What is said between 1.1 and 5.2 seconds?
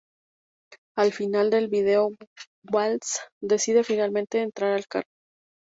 final del video Walsh decide finalmente entrar al carro.